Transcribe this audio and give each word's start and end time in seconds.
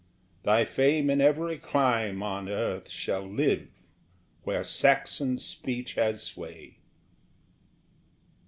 Thy 0.41 0.65
fame 0.65 1.11
in 1.11 1.21
every 1.21 1.59
clime 1.59 2.23
On 2.23 2.49
earth 2.49 2.89
shall 2.89 3.21
live 3.21 3.67
where 4.41 4.63
Saxon 4.63 5.37
speech 5.37 5.93
has 5.93 6.23
sway. 6.23 6.79